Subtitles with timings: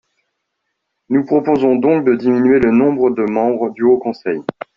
[1.09, 4.41] Nous proposons donc de diminuer le nombre de membres du Haut conseil.